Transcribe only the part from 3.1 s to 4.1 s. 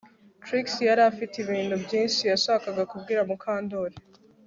Mukandoli